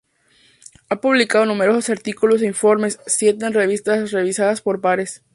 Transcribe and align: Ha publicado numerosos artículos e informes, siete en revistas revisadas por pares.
Ha 0.89 0.99
publicado 0.99 1.45
numerosos 1.45 1.91
artículos 1.91 2.41
e 2.41 2.47
informes, 2.47 2.99
siete 3.05 3.45
en 3.45 3.53
revistas 3.53 4.09
revisadas 4.09 4.59
por 4.61 4.81
pares. 4.81 5.21